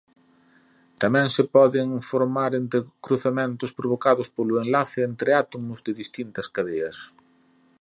[1.01, 6.97] Tamén se poden formar entrecruzamentos provocados polo enlace entre átomos de distintas cadeas.